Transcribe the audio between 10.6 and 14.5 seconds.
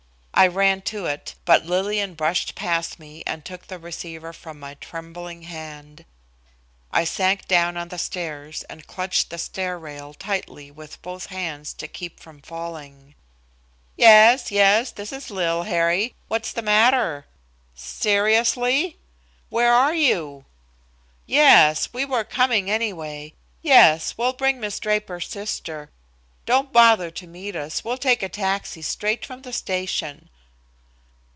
with both hands to keep from falling. "Yes,